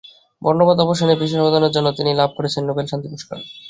বর্ণবাদ 0.41 0.77
অবসানে 0.85 1.13
বিশেষ 1.21 1.39
অবদানের 1.41 1.73
জন্য 1.75 1.87
তিনি 1.97 2.11
লাভ 2.19 2.29
করেছেন 2.37 2.61
নোবেল 2.65 2.85
শান্তি 2.89 3.07
পুরস্কার। 3.11 3.37